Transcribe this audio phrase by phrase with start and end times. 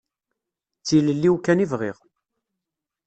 [0.79, 1.97] D tilelli-w kan i bɣiɣ.